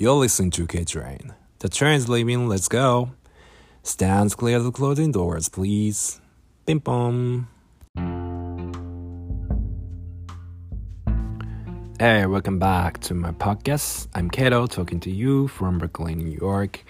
[0.00, 1.34] You're listening to K Train.
[1.58, 3.10] The train's leaving, let's go.
[3.82, 6.20] Stands clear of the closing doors, please.
[6.66, 7.48] Bing bong.
[11.98, 14.06] Hey, welcome back to my podcast.
[14.14, 16.84] I'm Kato talking to you from Brooklyn, New York.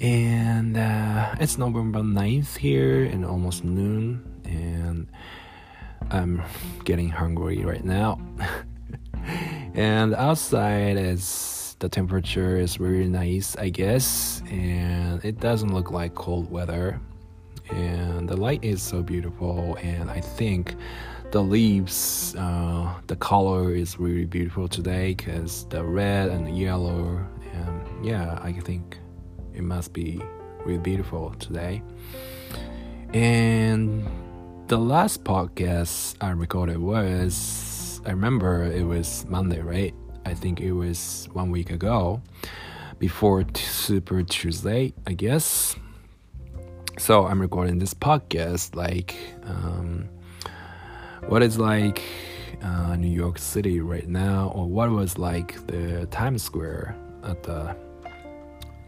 [0.00, 4.22] And uh, it's November 9th here and almost noon.
[4.44, 5.08] And
[6.12, 6.44] I'm
[6.84, 8.20] getting hungry right now.
[9.74, 16.14] and outside is the temperature is really nice, I guess, and it doesn't look like
[16.14, 17.00] cold weather.
[17.70, 20.76] And the light is so beautiful, and I think
[21.32, 27.26] the leaves, uh, the color is really beautiful today because the red and the yellow,
[27.52, 28.98] and yeah, I think
[29.52, 30.22] it must be
[30.64, 31.82] really beautiful today.
[33.12, 34.06] And
[34.68, 39.94] the last podcast I recorded was, I remember it was Monday, right?
[40.26, 42.20] I think it was one week ago,
[42.98, 45.76] before Super Tuesday, I guess.
[46.98, 50.08] So I'm recording this podcast like um,
[51.28, 52.02] what is like
[52.60, 57.76] uh, New York City right now, or what was like the Times Square at the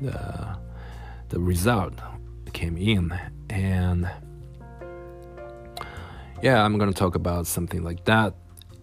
[0.01, 0.59] the
[1.29, 1.95] the result
[2.53, 3.17] came in
[3.49, 4.11] and
[6.43, 8.35] yeah, I'm gonna talk about something like that.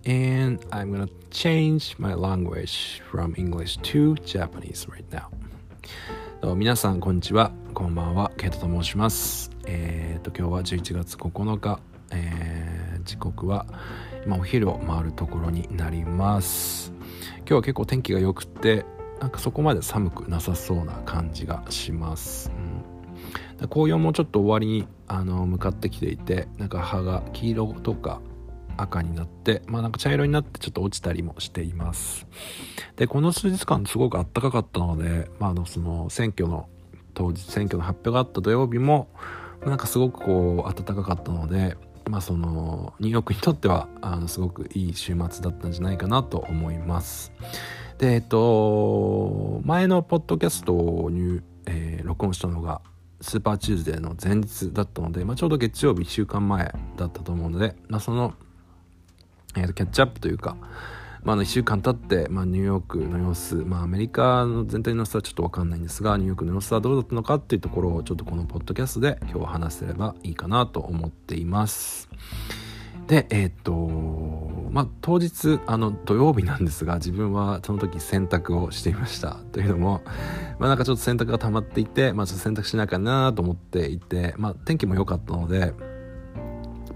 [0.08, 6.56] And I'm gonna change my language from English to Japanese right now.
[6.56, 7.52] 皆さん、こんにちは。
[7.74, 8.32] こんばんは。
[8.38, 9.50] ケイトと申します。
[9.66, 11.80] えー、と、今日は11月9日。
[12.12, 13.66] えー、時刻は
[14.28, 16.94] 今お昼を回るところになります。
[17.38, 18.86] 今日は結構天気が良くて、
[19.20, 22.52] なんかそこまで寒くなさそうな感じがします。
[22.56, 22.96] うん
[23.70, 28.22] 紅葉もちょっと終わりにあの向かってきていてなんか葉が黄色とか
[28.78, 32.28] 赤になってまあなんか茶色になってちょっと落ちたりもしています。
[32.96, 36.68] でこの数日間すごく暖かかったので、まあ、あのその選挙の
[37.14, 39.10] 当日選挙の発表があった土曜日も
[39.66, 41.78] なんかすごくこう暖かかったので
[42.10, 47.32] まあそのニューヨークにとってはあのすごくいい週末だったんじゃないかなと思います。
[47.98, 52.82] でえっと前のポッドキャストに、えー、録音したのが
[53.22, 58.34] スーパーチューズデーの前日だったので、まあ、ちょうど月曜日1週間前だったと思うので、まあ、その、
[59.56, 60.58] えー、とキャッチアップというか、
[61.24, 72.10] まあ、の1週間経って、まあ、ニューヨークの様子、まあ、アメリカの全体の様子はちょっと分かんないんですがニューヨークの様子はどうだったのかっていうところをちょっとこのポッドキャストで今日は話せればいいかなと思っています。
[73.08, 73.74] でえっ、と
[74.72, 80.02] まあ当日あの土曜日なんですが自分はその時洗濯をしていましたというのも
[80.58, 85.74] まあなんかちょっと洗濯が溜まっていてまあちょっと洗濯しなきゃなと思っていてまあ天気も良かったので、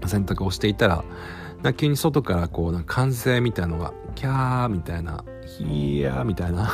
[0.02, 1.04] あ、洗濯をしていたら
[1.62, 6.72] な急に外からこうなんか歓声みたいのがキャーみたいなヒヤーみたいな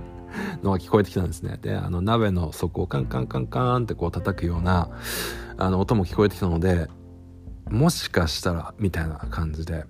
[0.62, 1.58] のが聞こえてきたんですね。
[1.60, 4.90] であの鍋の底をカンカンカンカンってこう叩くような
[5.56, 6.88] あの音も聞こえてきたので
[7.70, 9.84] もしかしたらみたいな感じで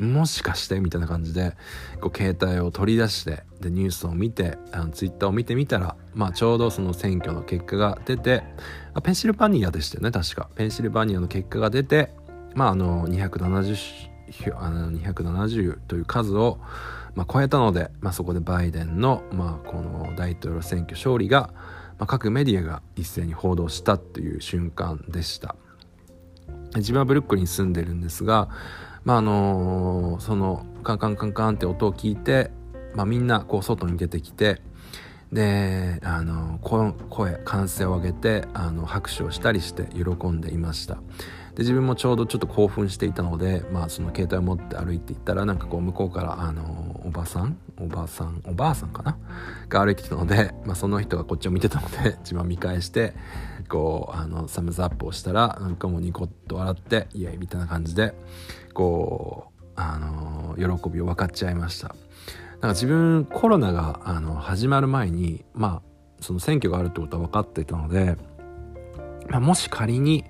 [0.00, 1.56] もしかしてみたいな感じで
[2.00, 8.42] こう携帯を取り出してでニュースを見てあのツイッターを見てみたら、まあ、ちょうどその選挙の結果が出て
[9.02, 10.50] ペンシルバニアでしたよね確か。
[10.54, 12.12] ペンシルバニアの結果が出て
[12.56, 14.08] まああの270
[14.58, 16.58] あの270という数を、
[17.14, 21.50] まあ、超えたので、まあ、そこでバイデンの、まあ、この大統領選挙勝利が、
[21.98, 25.54] まあ、各メディアが一斉に報道したという瞬間でした。
[26.74, 28.48] 自分はブルックリンに住んでるんですが、
[29.04, 32.50] まああの、そのカンカンカンカンって音を聞いて、
[32.94, 34.60] まあ、みんなこう外に出てきて
[35.32, 36.92] で、あの、声
[37.44, 40.98] 歓声を上げてあの拍手をしたりして喜んでいました
[41.56, 49.16] で自分もちょうどちょっと興奮していたので、まあ、その携帯を持って歩いていったらなんかこう向こうから、あのおばさんおばさんおばあさんかな？
[49.70, 53.14] が歩いてきたので、まあ、その人がこっちを見てたので 自分は見返して
[53.70, 58.14] こうあのサムズアップをしたらなんかもうニコッと笑ってイエイみたいな感じで
[58.74, 61.88] こうあの喜びを分かっちゃいました。
[61.88, 65.82] なんか自分コロナがあの始まる前にまあ
[66.20, 68.16] その選挙があるってことは分かっていたので、
[69.28, 70.24] まあ、もし仮に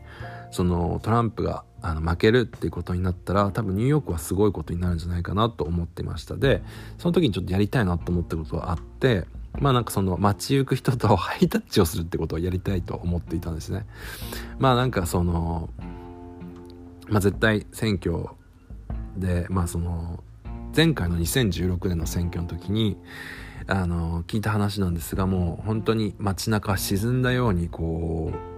[0.51, 6.37] そのトランプがあの負けるっていうことになったら多分ニューヨークはすごいことになるんじゃないかなと思ってました。
[6.37, 6.63] で
[6.99, 9.27] その時にちょっとやりたいなと思ったことがあって
[9.61, 13.87] まあなんかその街行く人とハイタッチをするってことをやりたいと思っていたんですね。
[14.59, 15.71] まあなんかその
[17.09, 18.27] まあ絶対選挙
[19.17, 20.23] でまあその
[20.75, 22.97] 前回の2016年の選挙の時に
[23.67, 28.56] あの聞いた話なんですがもう本当に街中沈んだようにこう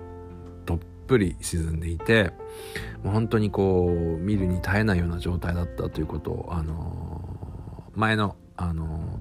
[1.09, 2.33] ぷり沈んでいて
[3.03, 9.21] もう本当にこう見るに耐えないような状態だったということを、あの前のあの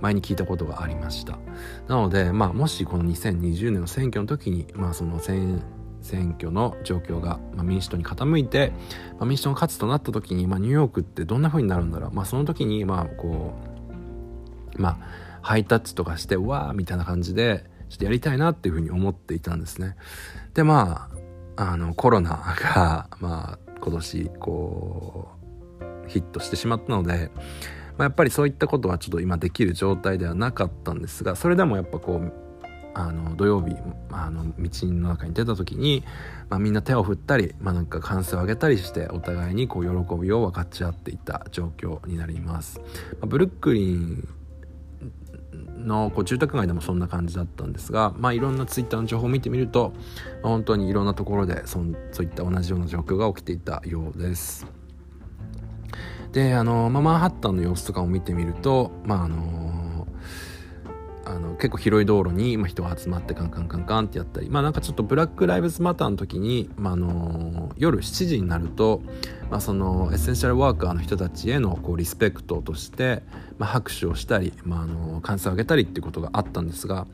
[0.00, 1.38] 前に聞いたことがありました。
[1.88, 5.60] なので、まあ、もしこの2020年の選挙の時に、まあ、その選
[6.02, 8.72] 選挙の状況が、まあ、民主党に傾いて、
[9.18, 13.54] まあ、民主党が勝つとなった時に、まあ、ニューヨークってどんな風になるんだろう、まあ、その時にまあこ
[14.78, 14.98] うまあ
[15.42, 19.96] ハイタッチとかしてうわーみたいな感じでちょっとやりたいなっていうふうに思っていたんですね。
[20.54, 21.15] でまあ
[21.56, 25.28] あのコロナが まあ今年こ
[25.80, 27.30] うヒットしてしまったので、
[27.98, 32.32] まあ、やっぱりそういったことはちょっと今できる状態ではなかったんですがそれでもやっぱこう
[32.98, 33.76] あの土曜日
[34.10, 36.02] あの道の中に出た時に、
[36.48, 42.80] まあ、みんな手を振ったり、まあ、なんか歓声を上げたりしてお互いにこう喜びを分かち合っていた状況になります。
[42.80, 42.84] ま
[43.24, 44.28] あ、ブルックリン
[45.78, 49.92] のこう住宅街でもそんな感じだったんですが、まあ、いろんなツイッターの情報を見てみると、
[50.42, 51.80] まあ、本当にいろんなところでそ
[52.12, 54.66] そういった同じような状況が起きていたようです。
[56.32, 59.75] であの、まあ、マンハッタンの様子とかを見てみると、まああの
[61.26, 69.02] あの結構広い道路に、人が集まってカンカンカンカンってやったりまあなんかちょっとブラック・ライブズ・マターの時に、まあ、あの夜7時になると、
[69.50, 73.22] まあ、そのエッセンシャルワーカーの人たちへのこうリスペクトとして、
[73.58, 77.06] まあ、拍手をしたり、まあ、あの歓声を上げたりっていうことがあったんですが、ま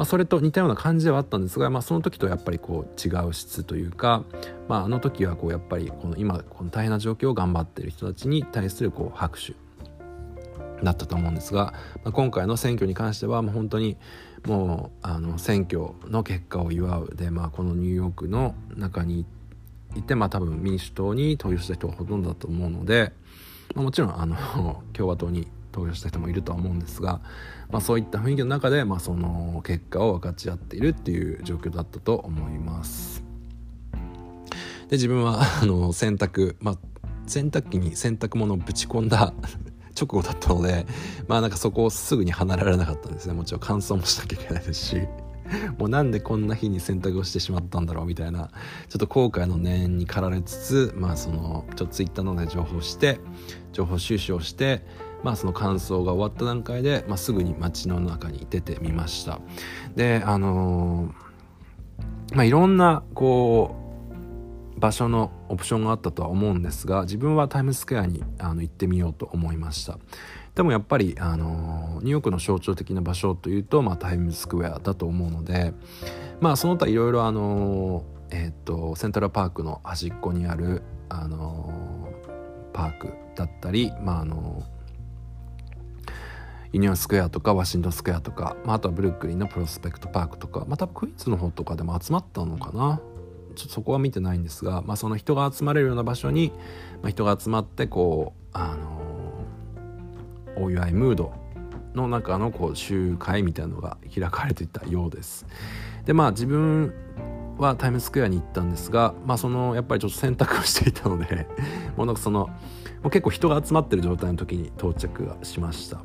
[0.00, 4.24] あ、それと似たような感じではあったんですが、まあ、その時とやっぱりこう違う質というか、
[4.68, 9.54] まあ、あの時はこうやっぱりこの今この大変な状況を頑張ってる人たちに対するこう拍手
[10.82, 13.96] だったと思うんですが、まあ、今回の選挙に関してはもう本当に
[14.46, 19.26] もうあの選挙の結果を祝うで、まあ、このニューヨークの中に
[19.94, 23.12] いて、まあ、多分民主党に投票した人がほとんどだと思うので、
[23.74, 27.20] まあ、もちろんあの 共和党に投票した人もいるとは思うんですが、
[27.70, 33.24] まあ、そういった雰囲気の中で、まあ、その結果を分かち合っているっていう状況だったと思います。
[34.88, 36.78] で自分はあの洗濯、まあ、
[37.26, 39.34] 洗濯機に洗濯物をぶち込んだ
[39.98, 40.86] 直後だったので
[41.26, 43.34] まあなんかそこをすぐに離れられなかったんですね。
[43.34, 45.08] もちろん乾燥もしなきゃいけないですし。
[45.78, 48.50] もうなんでこんな日に洗濯をしてしまったんだろうみたいな。
[48.88, 53.18] ちょっと後悔の念に駆られつつまあそのちょっとツイッターのね情報して
[53.72, 54.82] 情報収集をして
[55.22, 59.40] まあその乾燥が終わった段階で、まあ、すぐに街の中に出てみました。
[59.96, 63.87] であのー、まあいろんなこう
[64.78, 69.98] 場所のオプションがあったとは思うんですが自分はタイムズスクエアにあの行ってみようと思いました。
[70.54, 75.72] でもやっぱり、あのニューヨークの象徴的な場所というと、まあ、タイムズスクエアだと思うので
[76.40, 81.72] まあその他いろいろあのえっ、とセントラルパークの端っこにあるあの
[82.72, 84.64] パークだったりまああの
[86.72, 93.00] ユニオンスクエアとかワシントンスクエアとか、まあ、あとはブルックリンのプロスペクトパークとかまたクイーンズの方とかでも集まったのかな。
[93.58, 96.52] ちょっとそこは見てないんですが、まあ、その人が集まれるような場所に、
[97.02, 98.98] まあ、人が集まってこうあの
[100.56, 101.32] お祝いムード
[101.94, 105.46] の中のこう集会みたいなのが開かれていたようです。
[106.06, 106.94] でまあ自分
[107.58, 111.48] はタイムスクエアに行ったんですが、まあ、そのやっぱりちょっと選択をしていたので
[111.96, 112.46] もうなんかその
[113.02, 116.00] もう結構人が集まってる状態の時に到着しました。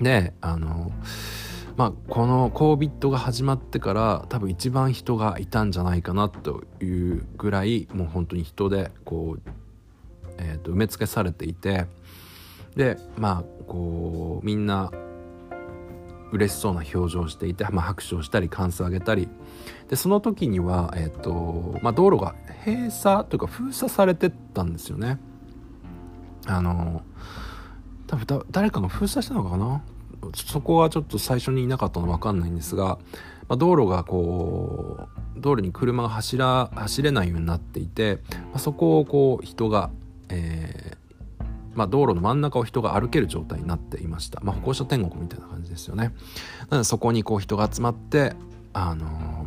[0.00, 0.92] であの
[1.78, 9.50] まあ、この COVID が始まってから多分一番人がいたんじゃないかなというぐらいもう本当に人でこう、
[10.38, 11.86] えー、と埋め尽くされていて
[12.74, 14.90] でまあこうみんな
[16.32, 19.28] 嬉しそうな表情をしていて、まあ、拍手をしたり歓声を上げたり
[19.88, 22.34] でその時には、えーとまあ、道路が
[22.66, 25.20] 閉鎖というか封鎖されてたんですよね。
[26.44, 27.02] あの
[28.08, 29.80] 多分誰かが封鎖したのかな？
[30.34, 32.98] そこはちょっと最初にいなかったの分かんないんですが、
[33.48, 39.90] まあ、道路がこう道路に車が走ら走れないようになっていて、まあ、そこをこう人が、
[40.28, 40.98] えー
[41.74, 46.12] まあ、道路の真ん中を人が歩ける状態になっていました、まあ、歩行者天国みたいな感じですよね。
[46.70, 48.34] なのでそこにこう人が集まって
[48.72, 49.46] あの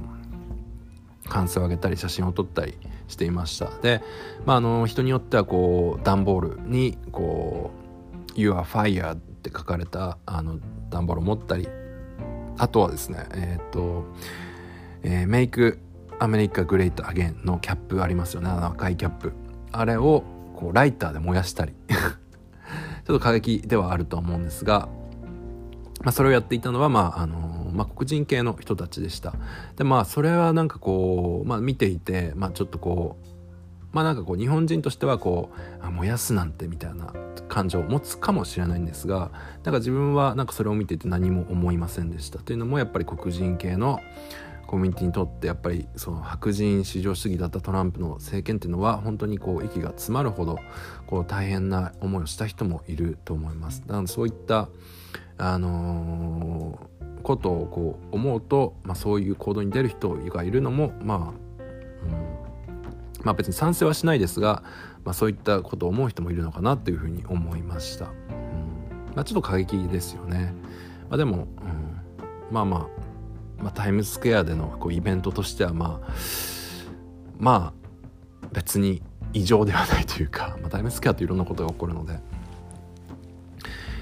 [1.25, 3.69] ー、歓声を上げたり写真を撮ったりしていました。
[3.81, 4.01] で、
[4.45, 7.71] まあ、あの人によってはこう段ボールにこ
[8.29, 10.60] う「You are fired」って書かれたあの
[10.91, 11.67] 段ボールを持ったり
[12.57, 14.05] あとはですねえっ、ー、と、
[15.01, 15.79] えー、メイク
[16.19, 18.50] アメリカグレートアゲンのキャップありますよね。
[18.51, 19.33] 赤いキャップ。
[19.71, 20.24] あれを
[20.55, 21.74] こうライターで燃やしたり。
[21.89, 24.88] ちょっと過激ではあると思うんですが、
[26.03, 29.33] まあ、それをやっていたのは、まああのまあ、黒人系の人たちでした。
[29.77, 33.25] でまあそれはなんかこう、まあ、見ていて、まあ、ちょっとこう
[33.91, 37.13] まあなんかこう日本人としてはこうあ燃やすなんてみたいな
[37.48, 39.31] 感情を持つかもしれないんですが
[39.63, 44.00] なんか自分はなんかそれを見ていて何も思いませんでしたというのもやっぱり黒人系の
[44.67, 50.60] コミュニティにとってやっぱりその白人至上主義だったトランプの政権っていうのは本当にこう息が詰まるほど
[51.07, 53.81] こう大変な思いをした人もいると思います。
[53.81, 54.69] だからそういった
[55.38, 62.40] あのー、ことをこう思うと、まあ、そういう行動に出る人がいるのもまあ、うん
[63.23, 64.63] まあ、別に賛成はしないですが、
[65.03, 68.05] まあ、そういったことを思う人もいるのかなというふうに思いました。
[68.05, 68.11] うん
[69.15, 70.53] まあ、ちょっと過激ですよね。
[71.09, 71.47] まあ、でも、うん、
[72.51, 73.01] まあまあ
[73.63, 76.11] まあ、タイムズスクエアでのこうイベントとしてはまあ
[77.37, 79.01] まあ別に
[79.33, 82.19] 異常ではないというか、まあ、タイムズスクエアっていろんなことが起こるので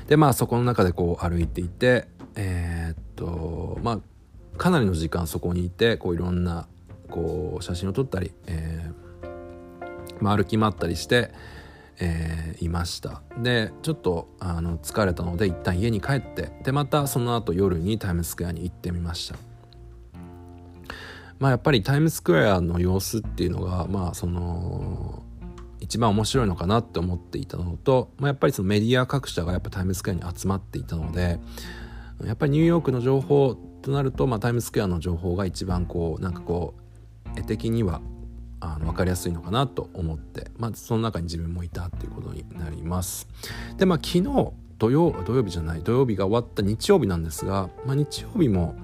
[0.07, 6.67] でまあそこの中でこう歩いていてえー、っとまあかなりの時間そこにいてこういろんな
[7.09, 9.08] こう写真を撮ったり、えー
[10.21, 11.31] まあ、歩き回ったりして、
[11.99, 13.21] えー、いました。
[13.37, 19.37] でちょっとあの疲れたので一旦家に帰ってでまたその後夜にタイムズスクエアに行ってみました。
[21.39, 25.23] まあやっぱりタイムズスクエアの様子っていうのがまあその
[25.79, 31.39] 一番面白いのかなって思っていたのと、まあ、やっぱりそのメディア各社がやっぱタイムスクエアに集まっていたので
[32.25, 36.75] やっぱりニューヨークの情報となると、まあ、タイムスクエアの情報が一番こうなんかこ
[37.35, 38.01] う絵的には
[38.59, 43.27] あの分かりやすいのかなと思って、まあ、その中に自分もいたっていうことになります。
[43.77, 48.75] でまあ昨日土曜土曜日じゃない土曜日が終わった日曜日なんですが、まあ、日曜日も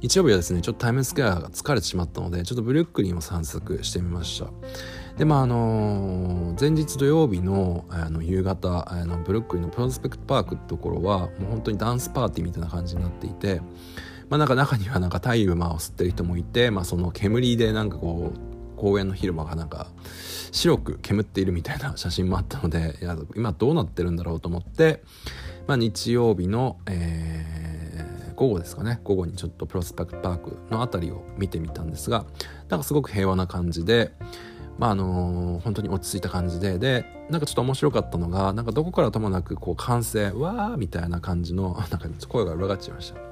[0.00, 4.50] 日曜日はですねちょっとタイムスクエアが疲れてしまったのでちょっとブルックリンを散策してみました
[5.18, 13.60] でまああのー、前日土曜日のあの夕方あのブルックリンのプロスペクトパークってところはもう本当にダンスパーティーみたいな感じになっていて
[14.30, 19.88] まあなんか中にはなんか大麻を吸ってる人もいて、まあ、その煙でなんかこう公園の広場がなんか
[20.52, 25.02] 白く煙っているみたいな写真もあったのでいや今どうなってるんだろうと思って、
[25.66, 27.70] まあ、日曜日の、えー
[28.40, 29.00] 午後ですかね。
[29.04, 32.24] 午後にちょっとプロスペクトパークの辺りを見てみたんですが
[32.70, 34.12] なんかすごく平和な感じで
[34.78, 43.29] まああのー、本当に落ち着いた感じででなんかちょっと面白かったのがなんかどこからともなくこう歓声わーみたいな感じのなんか声が裏返っちゃいました。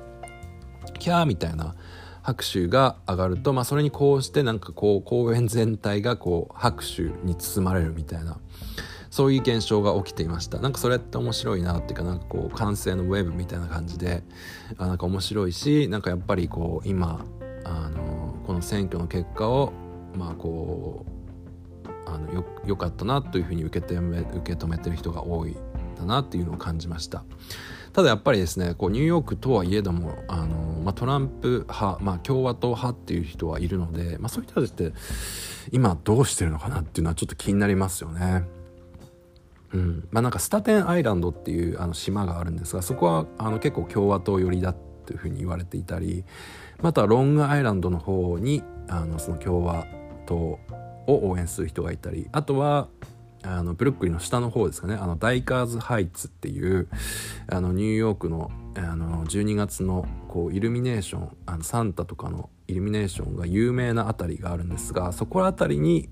[0.99, 1.75] キャーみたいな
[2.23, 8.39] 拍手が上がると、まあ、それにこうしてなんかこう公園全体がこう拍手に包まれるみたいな
[9.11, 10.59] そういう現象が起きていました。
[10.59, 14.23] なんかそれって面白いなっていうかなんかこう完成のウェブみたいな感じで
[14.77, 17.25] あなんか面白いしなんかやっぱりこう今
[17.65, 19.73] あのこの選挙の結果を
[20.15, 25.57] まあこうあのよよかったなというふうに受け止め受け止めてる人が多い
[25.99, 27.25] だなっていうのを感じました。
[27.99, 34.93] ただやっぱりですねこうニューヨークとはいえどもあの、まあ、トランプ派、まあ、共和党派っていう人はいるので、まあ、そういう人たちって
[35.73, 38.45] 今どうしてるのかなっていうのはちょっと気になりますよね。
[39.73, 40.09] うん。
[40.13, 46.25] まあ、なんかスタテンアイランドっていうあの島があるんですがそこはあの結構共和党寄りだっていうふうに言われていたり
[46.81, 49.89] またロングアイランドの方にあのその共和
[50.25, 50.61] 党を
[51.09, 52.87] 応援する人がいたりあとは
[53.43, 56.89] あのブルックリンの下の方ですかねあのダイカーズハイツっていう
[57.47, 66.09] あのニューヨークのあの12月のこうイルミネーションあのサンタとかのイルミネーションが有名な辺りがあるんですがそこら辺りに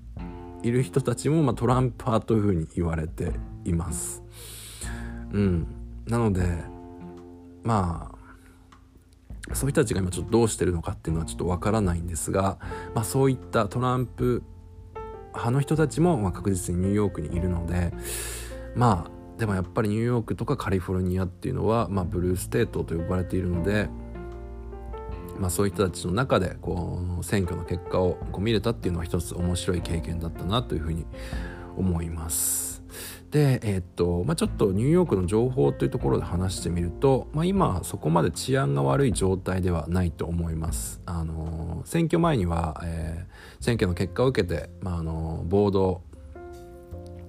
[0.63, 3.31] いる人たちも、まあ、トランプ派というふうに言われて
[3.63, 4.23] います。
[5.31, 5.67] うん、
[6.07, 6.45] なので
[7.63, 12.57] まあそういう人たちが今ちょっとどうしてるのかっていうのはちょっとわからないんですが、
[12.93, 14.43] まあ、そういったトランプ
[15.37, 17.93] 派の人たちもまあ確実にニューヨークにいるので
[18.75, 23.89] まあでもやっぱりニューヨークとかカリフォルニアっていうのは、まあ、ブルーステートと呼ばれているので
[25.39, 31.05] まあ、そういう人たちの中でこう選挙の結果をこう見れたっていうのは一つ面白い経験だったなというふうに
[31.75, 32.66] 思います。
[33.37, 41.01] で、えー、っとまあ、ちょっとニューヨークの情報というところで話してみると、まあ、今そこまで治安が悪い状態ではないと思います。
[41.05, 46.01] あの選挙前には、えー、選挙の結果を受けて、まあ、あの暴動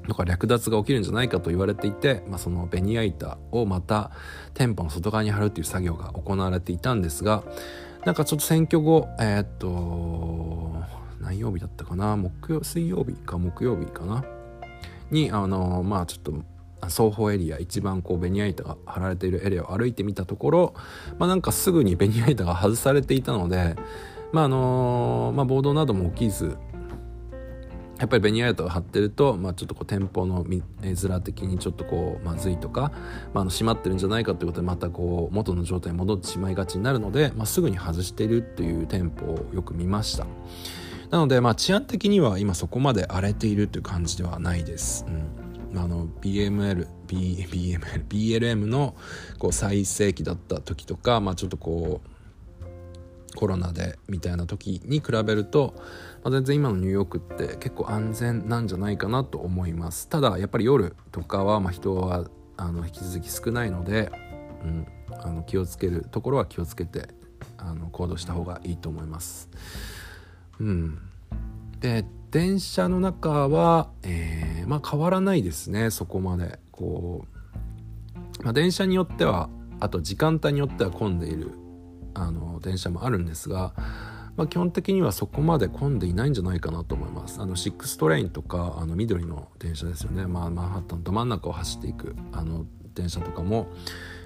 [0.08, 4.10] とか略奪が起きるんじゃないかと言われていて、まあ、そのベニヤ板をまた
[4.54, 7.44] 店舗の外側に貼るっていう作業が行われていたんですが、
[8.06, 10.74] なんかちょっと選挙後えー、っと
[11.20, 12.16] 何曜日だったかな？
[12.16, 14.24] 木曜水曜日か木曜日かな？
[15.10, 16.32] にあのまあちょっと
[16.86, 20.74] 双方エリア一番こうベニヤ板が張られているエリアを歩いてみたところ、
[21.18, 23.76] まあ、なんかすぐにベニヤ板が外されていたので、
[24.32, 26.56] まああのまあ、暴動なども起きず
[27.98, 32.92] やっぱりベニヤ板が張ってると、まあ、ちょっとこう店舗の絵面的にちょっとこうまずいとか、
[33.34, 40.26] まあ、の閉まってるんじゃないかということでまたこう元の状態に戻ってしまいがちになるので、まあ、すぐに外しているっていう店舗をよく見ました。
[41.10, 48.94] なので、まあ、治安的には今そこまで荒れているという感じではないです、うん、BML B BML BLM の
[49.38, 52.18] こう最盛期だった時とか、まあ、ちょっとこう
[53.36, 55.74] コロナでみたいな時に比べると、
[56.24, 60.08] まあ、全然今のニューヨークって結構安全なんじゃないかなと思います。
[60.08, 64.10] ただやっぱり夜とかはま人はあの引き続き少ないので、
[64.64, 64.86] うん、
[65.22, 67.08] あの気をつけるところは気をつけて
[67.58, 69.48] あの行動した方がいいと思います。
[70.60, 70.98] うん、
[71.80, 76.58] で電車の中は、えー、まあ、変わらないですねそこまで。
[76.70, 77.26] こ
[78.40, 79.48] う、まあ、電車によっては
[79.80, 81.52] あと時間帯によっては混んでいる
[82.14, 83.72] あの電車もあるんですが、
[84.36, 87.40] まあ、基本的にはそこまで混んでいないんじゃないかなと思います。
[87.40, 93.68] あの6トレインとかあの緑の電車ですよね、まあ、マンハッタンど真ん中を走っていくあの電車とかも、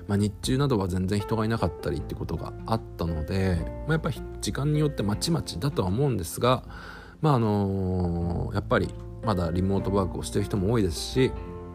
[0.08, 6.64] まあ、日中などは全然人がいなかったりってことがあったので、まあ、やっぱり時間によってまちまちだとは思うんですが
[7.20, 8.92] まああのー、やっぱり
[9.24, 11.32] まだリモートワークをしてる人も多いですし、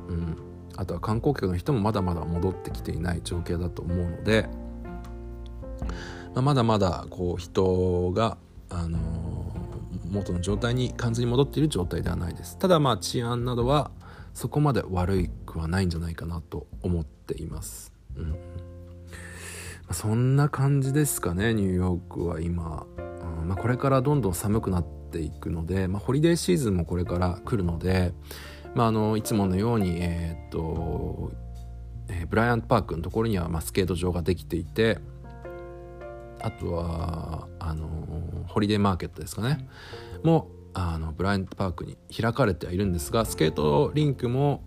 [0.09, 0.37] うん、
[0.75, 4.49] あとは観光客の人もまだまだ戻ってきていない状況だと思うので、
[6.35, 8.37] まあ、まだまだこう人が、
[8.69, 12.57] あのー、元の状態に完全に戻っている状態ではないです。
[12.57, 13.91] ただまあ治安などは
[14.33, 18.35] そこまで悪くはないんじゃないかなと思っています、うん、
[19.91, 23.47] そんな感じですかねニューヨークは今、うん。
[23.47, 28.13] まあ、これからどんどん寒くなっていくので、まあ、ホリデーシーズンもこれから来るので、
[28.75, 31.31] まあ、あのいつものように、えー、っと
[32.09, 34.99] えー、ブライアントパークのところには、まあ、スケート場ができていて
[36.39, 37.89] あとはあの
[38.47, 39.67] ホリデーマーケットですかね。
[40.23, 44.63] もあのブライアントパークに開かれてはいるんですがスケートリンクも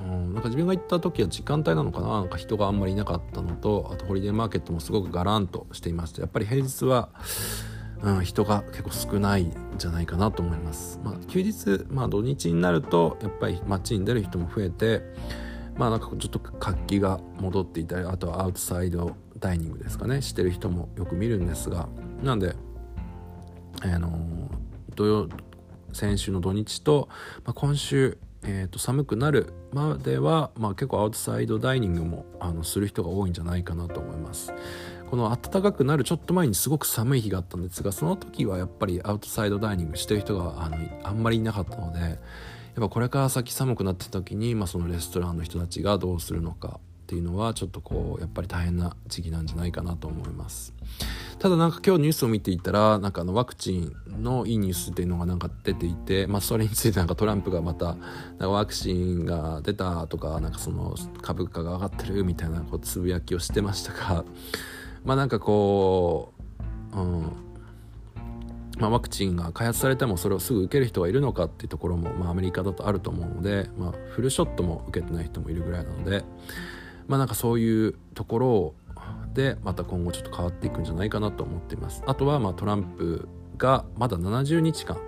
[0.00, 2.08] うん、なんか自分が行った時は時間帯なのかな？
[2.08, 7.10] なんか人があんまりいなかったのとあとホリデーマーケットもすごくガランとしていましてやっぱり平日は
[8.00, 11.00] うん、人が結構少ないんじゃないかなと思います。
[11.02, 15.02] まあ、休日、まあ、土日になるとやっぱり街に出る人も増えて
[15.76, 20.22] まあなんかちょっと活気が戻っていたりあとはアウトサイドダイニングですかね？
[20.22, 21.88] してる人もよく見るんですが
[22.22, 22.54] なんで、
[23.80, 24.48] あの
[24.94, 25.28] 土曜
[25.92, 27.08] 先週の土日と、
[27.44, 34.52] まあ、今週えー、と寒くなるまでは、まあ、結構アウトサイドダイニングもあのする人が多いんじゃないかなと思います。
[35.10, 42.18] この暖かくなるちょっと前にすごく寒い日があったんですがその時はやっぱりアウトサイドダイニングしてる人があのあんまりいなかったのでやっ
[42.76, 50.74] ぱこれから先寒くなってた時に、まあ、そのレストランの人たちがどうするのかっていうのはちょっとこうやっぱり大変な時期なんじゃないかなと思います
[51.38, 57.96] ただなんか今日ニュースを見ていたらなんかあのワクチンのいいニュースっていうのがなんか出ていて、まあ、それについてなんかトランプがまた
[58.40, 64.24] ワクチンが出たとかなんかその株価が上がってるみたいなこうつぶやきをしてましたが
[65.04, 66.34] まあなんかこ
[66.94, 67.32] う、うん。
[68.78, 76.22] まあ、ワクチンが開発されてもそれをすぐ受ける人がいるのかっていうところも、まあ、アメリカだとあると思うので、まあ、フルショットも受けてない人もいるぐらいなので、
[77.08, 78.74] まあ、なんかそういうところを
[79.34, 82.02] でまた今後ちょっと変わっていくんじゃないかなと思っています。
[82.06, 84.98] あとはまトランプがまだ70日間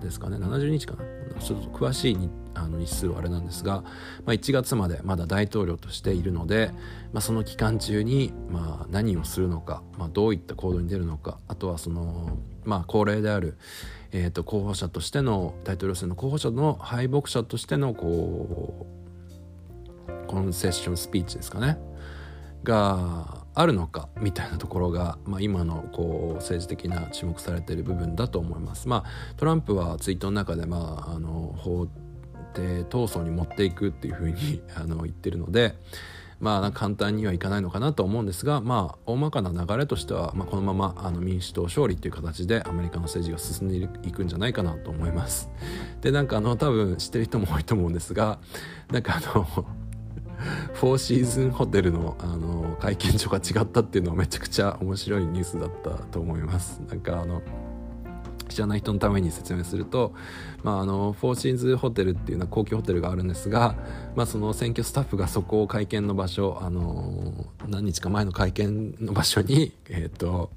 [0.00, 0.36] ですかね。
[0.36, 1.04] 70日かな
[1.40, 3.82] ちょっと詳しいあの日数はあれなんですが、
[4.24, 6.72] まあ、1月までまだ大統領としているので、
[7.12, 13.56] まあ、その期間中にまあ何をするのか、まあ、どういった行動に出るのかあとはその、まあ、恒例である、
[14.12, 18.86] えー、と候補者としての大統領選の候補者の敗北者としてのこ
[20.08, 21.78] うコンセッションスピーチですかね。
[22.64, 28.86] があるのかみたいなところが、まあ、今のこう政治的な注目されている部分だと思います。
[28.86, 31.88] まあ、トランプはツイートの中で、まあ、あの法
[32.54, 35.76] 廷闘争に持っていくっていうふうに あの言ってるので、
[36.38, 45.50] まあ、簡単にはいかないのかなと思うんですが、まあ、大まかな流れとしては、まあ、このままあの民主党勝利っていう形でアメリカの政治が進んでいくんじゃないかなと思います。
[46.00, 48.38] でなんかあの多分知ってる人も多いと思うんですが
[48.92, 49.66] なんかあの
[50.74, 56.80] フォーシーズンホテルのあの会見所が違ったっていうのはめちゃくちゃ面白いニュースだったと思います。
[56.88, 57.42] なんかあの
[58.48, 60.14] 知らない人のために説明すると、
[60.62, 63.76] まあ、あのフォーシーズンホテルっていうのは高級ホテルがあるんですが、
[64.16, 70.50] まあ、その選挙スタッフがそこを会見の場所あの何日か前の会見の場所にえっ、ー、と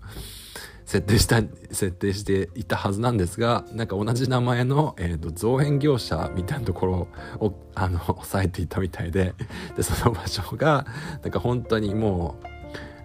[0.91, 7.07] 設定した設定していたはずなんですがなんか同じ名前の、えーと、造園業者みたいなところ
[7.39, 9.33] をあの抑えていたみたいで
[9.77, 10.85] でその場所が
[11.21, 12.35] なんか本当にも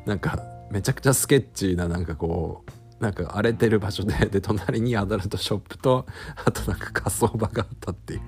[0.04, 6.06] うなんかめちゃくちゃスケッチーななんかこうなんか荒れてる場所でで隣にアダルトショップと
[6.44, 8.20] あとなんか火葬場があったっていう。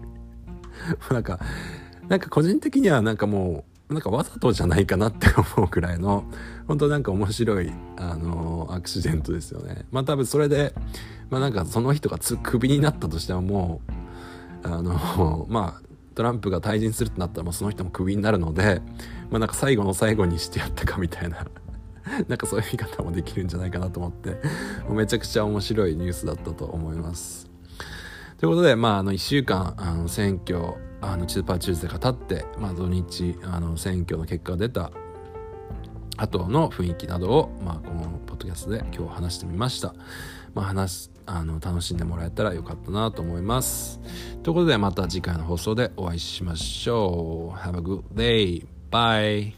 [1.12, 1.40] なんか
[2.06, 6.24] なんか個人的にはなんかもうなんかわざとじゃないかなって思うくらいの
[6.66, 9.86] 本当なんか面白いあのアクシデントですよね。
[9.90, 10.74] まあ多分それで
[11.30, 13.80] まあなんかその人がつクビになったとしてもも
[14.64, 18.82] うあの まあトランプが退陣するってなったらもうその人もクビになるので
[19.30, 21.46] まあなんか最後の最後にしてやったかみたいな。
[22.26, 24.40] なんかそういう見方もできるんじゃないかなと思って
[24.90, 27.50] めちゃくちゃ面白いニュースだったと思います。
[28.38, 34.90] ということで、まあ、あの1週間あの選挙あのスーパーチューズで語って、まあ、土日あの選挙の結果が出た
[36.16, 39.94] 後の雰囲気などを、まあ、このポッドキャストで今日話してみました。
[40.54, 44.00] まあ、話あの楽しんでもらえたらよかったなと思います。
[44.42, 47.58] ということでまた次回の放送でお会いしましょう。
[47.58, 48.66] Have a good day.
[48.90, 49.57] Bye.